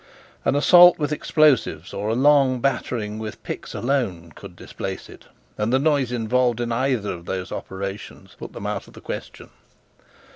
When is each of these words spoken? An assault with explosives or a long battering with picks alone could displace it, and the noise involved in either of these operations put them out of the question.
An 0.45 0.55
assault 0.55 0.97
with 0.97 1.11
explosives 1.11 1.93
or 1.93 2.09
a 2.09 2.15
long 2.15 2.59
battering 2.59 3.19
with 3.19 3.43
picks 3.43 3.75
alone 3.75 4.31
could 4.35 4.55
displace 4.55 5.07
it, 5.07 5.25
and 5.59 5.71
the 5.71 5.77
noise 5.77 6.11
involved 6.11 6.59
in 6.59 6.71
either 6.71 7.13
of 7.13 7.27
these 7.27 7.51
operations 7.51 8.35
put 8.39 8.51
them 8.53 8.65
out 8.65 8.87
of 8.87 8.93
the 8.95 8.99
question. 9.01 9.51